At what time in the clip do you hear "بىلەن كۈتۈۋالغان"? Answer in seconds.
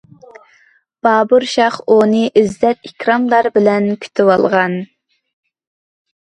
3.59-4.79